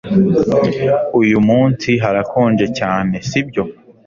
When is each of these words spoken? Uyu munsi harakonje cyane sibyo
Uyu 1.21 1.37
munsi 1.47 1.89
harakonje 2.03 2.65
cyane 2.79 3.15
sibyo 3.29 3.63